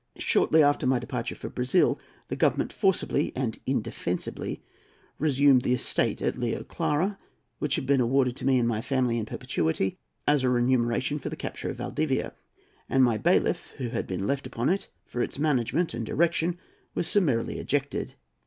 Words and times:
Shortly 0.17 0.63
after 0.63 0.87
my 0.87 0.97
departure 0.97 1.35
for 1.35 1.47
Brazil, 1.47 1.99
the 2.27 2.35
Government 2.35 2.73
forcibly 2.73 3.31
and 3.35 3.59
indefensibly 3.67 4.63
resumed 5.19 5.61
the 5.61 5.75
estate 5.75 6.23
at 6.23 6.35
Rio 6.35 6.63
Clara, 6.63 7.19
which 7.59 7.75
had 7.75 7.85
been 7.85 8.01
awarded 8.01 8.35
to 8.37 8.45
me 8.47 8.57
and 8.57 8.67
my 8.67 8.81
family 8.81 9.19
in 9.19 9.27
perpetuity, 9.27 9.99
as 10.27 10.41
a 10.43 10.49
remuneration 10.49 11.19
for 11.19 11.29
the 11.29 11.35
capture 11.35 11.69
of 11.69 11.77
Valdivia, 11.77 12.33
and 12.89 13.03
my 13.03 13.19
bailiff, 13.19 13.73
who 13.77 13.89
had 13.89 14.07
been 14.07 14.25
left 14.25 14.47
upon 14.47 14.69
it 14.69 14.87
for 15.05 15.21
its 15.21 15.37
management 15.37 15.93
and 15.93 16.03
direction, 16.03 16.57
was 16.95 17.07
summarily 17.07 17.59
ejected. 17.59 18.15